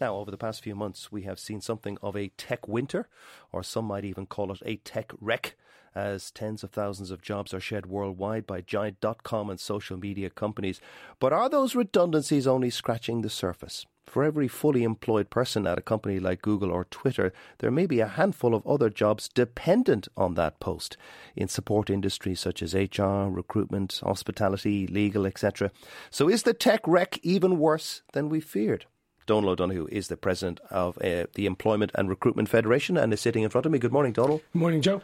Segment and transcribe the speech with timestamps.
[0.00, 3.08] Now, over the past few months, we have seen something of a tech winter,
[3.52, 5.56] or some might even call it a tech wreck,
[5.94, 9.98] as tens of thousands of jobs are shed worldwide by giant dot com and social
[9.98, 10.80] media companies.
[11.18, 13.84] But are those redundancies only scratching the surface?
[14.06, 18.00] For every fully employed person at a company like Google or Twitter, there may be
[18.00, 20.96] a handful of other jobs dependent on that post
[21.36, 25.70] in support industries such as HR, recruitment, hospitality, legal, etc.
[26.10, 28.86] So is the tech wreck even worse than we feared?
[29.30, 33.44] Donal O'Donoghue is the president of uh, the Employment and Recruitment Federation and is sitting
[33.44, 33.78] in front of me.
[33.78, 34.38] Good morning, Donal.
[34.52, 35.02] Good morning, Joe.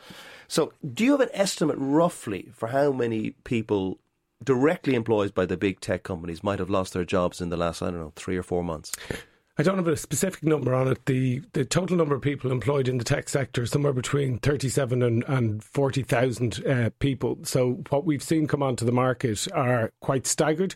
[0.49, 4.01] So, do you have an estimate roughly for how many people
[4.43, 7.83] directly employed by the big tech companies might have lost their jobs in the last,
[7.83, 8.91] I don't know, three or four months?
[9.59, 11.07] I don't have a specific number on it.
[11.07, 15.05] The the total number of people employed in the tech sector is somewhere between 37
[15.05, 17.39] and, and 40,000 uh, people.
[17.45, 20.75] So what we've seen come onto the market are quite staggered.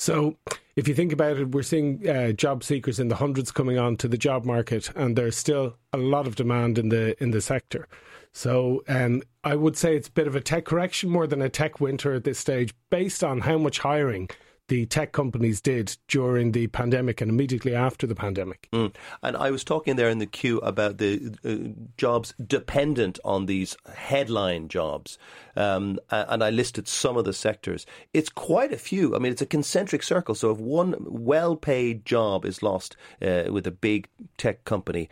[0.00, 0.38] So
[0.76, 3.98] if you think about it, we're seeing uh, job seekers in the hundreds coming on
[3.98, 7.42] to the job market, and there's still a lot of demand in the in the
[7.42, 7.86] sector.
[8.32, 11.50] So um, I would say it's a bit of a tech correction more than a
[11.50, 14.30] tech winter at this stage, based on how much hiring
[14.70, 18.68] the tech companies did during the pandemic and immediately after the pandemic.
[18.72, 18.94] Mm.
[19.20, 23.76] And I was talking there in the queue about the uh, jobs dependent on these
[23.92, 25.18] headline jobs.
[25.56, 27.84] Um, and I listed some of the sectors.
[28.14, 29.16] It's quite a few.
[29.16, 30.36] I mean, it's a concentric circle.
[30.36, 35.10] So if one well paid job is lost uh, with a big tech company,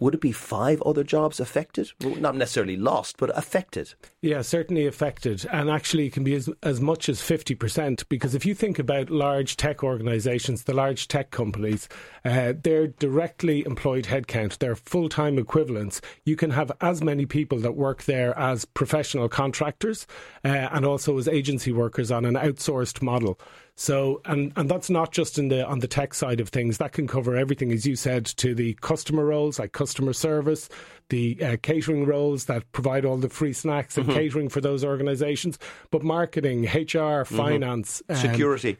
[0.00, 1.90] would it be five other jobs affected?
[2.02, 3.94] Well, not necessarily lost, but affected.
[4.22, 5.46] Yeah, certainly affected.
[5.52, 8.04] And actually, it can be as, as much as 50%.
[8.08, 11.88] Because if you think about large tech organizations, the large tech companies,
[12.24, 16.00] uh, they're directly employed headcount, they're full time equivalents.
[16.24, 20.06] You can have as many people that work there as professional contractors
[20.44, 23.38] uh, and also as agency workers on an outsourced model.
[23.80, 26.78] So, and, and that's not just in the on the tech side of things.
[26.78, 30.68] That can cover everything, as you said, to the customer roles like customer service,
[31.10, 34.18] the uh, catering roles that provide all the free snacks and mm-hmm.
[34.18, 35.60] catering for those organisations,
[35.92, 37.36] but marketing, HR, mm-hmm.
[37.36, 38.20] finance, mm-hmm.
[38.20, 38.78] security.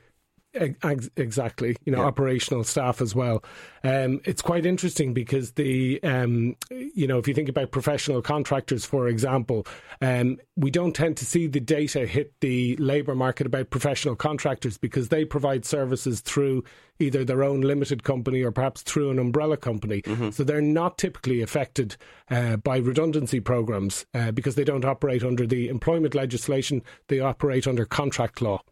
[1.17, 2.07] Exactly, you know, yeah.
[2.07, 3.45] operational staff as well.
[3.85, 8.85] Um, it's quite interesting because the, um, you know, if you think about professional contractors,
[8.85, 9.67] for example,
[10.01, 14.79] um, we don't tend to see the data hit the labour market about professional contractors
[14.79, 16.65] because they provide services through
[16.99, 20.03] either their own limited company or perhaps through an umbrella company.
[20.03, 20.31] Mm-hmm.
[20.31, 21.97] So they're not typically affected
[22.31, 27.67] uh, by redundancy programs uh, because they don't operate under the employment legislation; they operate
[27.67, 28.63] under contract law.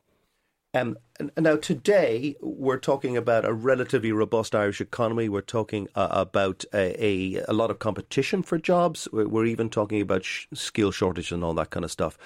[0.76, 0.98] Um,
[1.38, 5.30] now, today, we're talking about a relatively robust Irish economy.
[5.30, 9.08] We're talking uh, about a, a, a, lot of competition for jobs.
[9.10, 12.18] We're, even talking about sh- skill shortage and all that kind of stuff.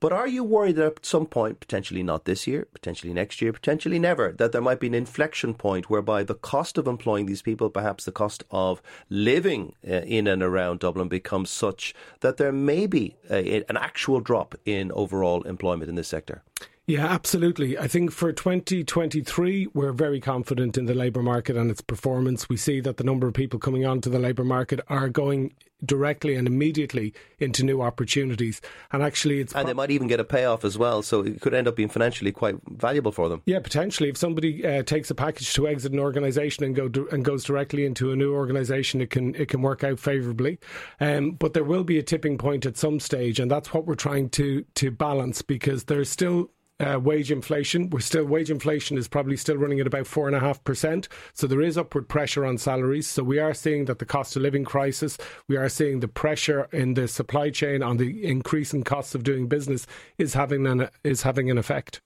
[0.00, 3.52] But are you worried that at some point, potentially not this year, potentially next year,
[3.52, 7.42] potentially never, that there might be an inflection point whereby the cost of employing these
[7.42, 8.80] people, perhaps the cost of
[9.10, 14.20] living uh, in and around Dublin, becomes such that there may be a, an actual
[14.20, 16.42] drop in overall employment in this sector?
[16.88, 17.76] Yeah, absolutely.
[17.76, 22.48] I think for 2023, we're very confident in the labour market and its performance.
[22.48, 25.52] We see that the number of people coming onto the labour market are going
[25.84, 28.62] directly and immediately into new opportunities.
[28.90, 29.52] And actually, it's.
[29.52, 31.02] And pro- they might even get a payoff as well.
[31.02, 33.42] So it could end up being financially quite valuable for them.
[33.44, 34.08] Yeah, potentially.
[34.08, 37.84] If somebody uh, takes a package to exit an organisation and, go and goes directly
[37.84, 40.58] into a new organisation, it can, it can work out favourably.
[41.00, 43.38] Um, but there will be a tipping point at some stage.
[43.38, 47.90] And that's what we're trying to, to balance because there's still uh, wage inflation.
[47.90, 51.08] We're still wage inflation is probably still running at about four and a half percent.
[51.32, 53.06] So there is upward pressure on salaries.
[53.06, 55.18] So we are seeing that the cost of living crisis,
[55.48, 59.48] we are seeing the pressure in the supply chain on the increasing costs of doing
[59.48, 59.86] business
[60.18, 62.00] is having an is having an effect.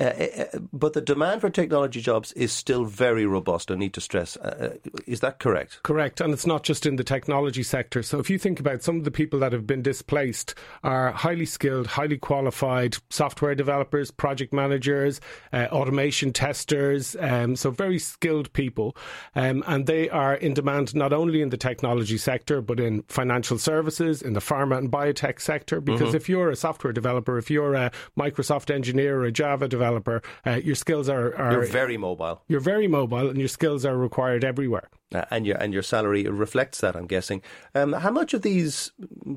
[0.00, 3.92] Uh, uh, uh, but the demand for technology jobs is still very robust, I need
[3.94, 4.36] to stress.
[4.36, 5.80] Uh, uh, is that correct?
[5.82, 6.20] Correct.
[6.20, 8.02] And it's not just in the technology sector.
[8.02, 11.46] So if you think about some of the people that have been displaced are highly
[11.46, 15.20] skilled, highly qualified software developers, project managers,
[15.52, 17.14] uh, automation testers.
[17.20, 18.96] Um, so very skilled people.
[19.36, 23.58] Um, and they are in demand not only in the technology sector, but in financial
[23.58, 25.80] services, in the pharma and biotech sector.
[25.80, 26.16] Because mm-hmm.
[26.16, 30.60] if you're a software developer, if you're a Microsoft engineer or a Java developer, uh,
[30.68, 32.36] your skills are, are you're very mobile.
[32.48, 34.88] You're very mobile, and your skills are required everywhere.
[35.14, 37.42] Uh, and your and your salary reflects that, I'm guessing.
[37.74, 38.92] Um, how much of these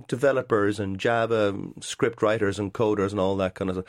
[0.07, 3.85] developers and Java script writers and coders and all that kind of stuff,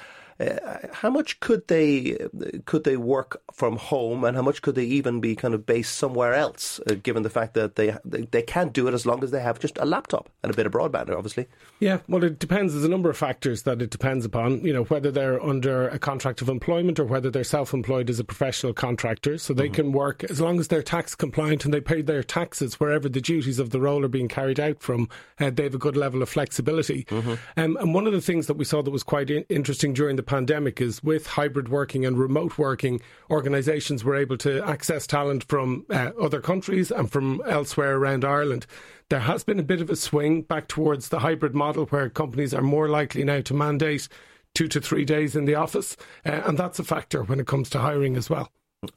[0.92, 2.18] how much could they
[2.66, 5.96] could they work from home, and how much could they even be kind of based
[5.96, 6.78] somewhere else?
[6.88, 9.40] Uh, given the fact that they, they they can't do it as long as they
[9.40, 11.46] have just a laptop and a bit of broadband, obviously.
[11.80, 12.74] Yeah, well, it depends.
[12.74, 14.60] There's a number of factors that it depends upon.
[14.64, 18.24] You know, whether they're under a contract of employment or whether they're self-employed as a
[18.24, 19.74] professional contractor, so they mm-hmm.
[19.74, 23.20] can work as long as they're tax compliant and they pay their taxes wherever the
[23.20, 25.08] duties of the role are being carried out from.
[25.40, 27.04] Uh, they have a good level of flexibility.
[27.04, 27.34] Mm-hmm.
[27.56, 30.16] Um, and one of the things that we saw that was quite in- interesting during
[30.16, 33.00] the pandemic is with hybrid working and remote working,
[33.30, 38.66] organisations were able to access talent from uh, other countries and from elsewhere around Ireland.
[39.08, 42.52] There has been a bit of a swing back towards the hybrid model where companies
[42.52, 44.08] are more likely now to mandate
[44.54, 47.70] two to three days in the office, uh, and that's a factor when it comes
[47.70, 48.50] to hiring as well.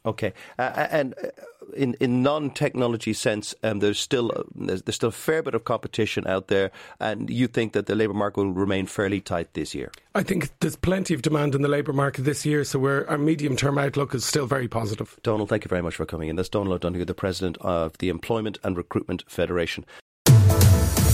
[0.05, 1.27] Okay, uh, and uh,
[1.75, 5.55] in in non technology sense, um, there's still uh, there's, there's, still a fair bit
[5.55, 9.53] of competition out there, and you think that the labour market will remain fairly tight
[9.53, 9.91] this year.
[10.15, 13.55] I think there's plenty of demand in the labour market this year, so our medium
[13.55, 15.17] term outlook is still very positive.
[15.23, 16.35] Donal, thank you very much for coming in.
[16.35, 19.85] That's Donal O'Donoghue, the president of the Employment and Recruitment Federation.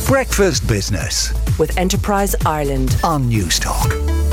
[0.07, 4.24] Breakfast Business with Enterprise Ireland on Newstalk.